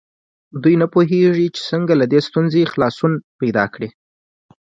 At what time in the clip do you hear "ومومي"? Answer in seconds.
3.39-3.89